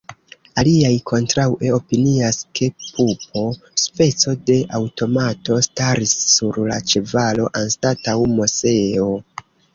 Aliaj 0.59 0.93
kontraŭe 1.09 1.67
opinias, 1.75 2.39
ke 2.59 2.69
pupo, 2.85 3.43
speco 3.83 4.33
de 4.49 4.57
aŭtomato 4.79 5.59
staris 5.69 6.17
sur 6.39 6.59
la 6.73 6.81
ĉevalo 6.95 7.47
anstataŭ 7.63 8.19
Moseo. 8.35 9.13